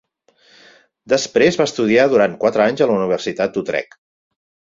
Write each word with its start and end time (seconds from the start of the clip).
Després 1.13 1.59
va 1.61 1.67
estudiar 1.71 2.07
durant 2.15 2.33
quatre 2.45 2.67
anys 2.67 2.83
a 2.83 2.89
la 2.93 2.97
Universitat 3.03 3.55
d'Utrecht. 3.61 3.97